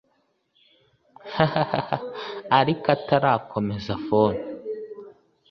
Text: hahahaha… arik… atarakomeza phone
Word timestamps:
hahahaha… 1.33 1.95
arik… 2.59 2.83
atarakomeza 2.95 3.93
phone 4.05 4.41